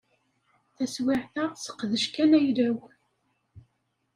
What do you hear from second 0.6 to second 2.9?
Taswiɛt-a sseqdec kan ayla-w.